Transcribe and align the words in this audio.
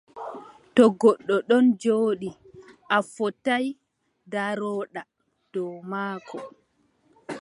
To 0.75 0.83
goɗɗo 0.99 1.35
ɗon 1.47 1.65
jooɗi, 1.81 2.29
a 2.95 2.97
fotaay 3.13 3.65
ndarooɗaa 4.27 5.09
dow 5.53 5.73
maako, 5.91 6.37